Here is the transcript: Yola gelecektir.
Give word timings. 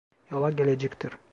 Yola 0.31 0.49
gelecektir. 0.51 1.13